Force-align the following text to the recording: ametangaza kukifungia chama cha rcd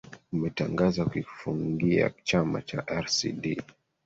ametangaza 0.33 1.03
kukifungia 1.05 2.11
chama 2.23 2.61
cha 2.61 2.81
rcd 3.01 3.61